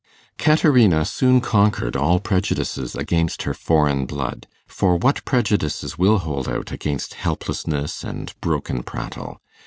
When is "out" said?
6.49-6.71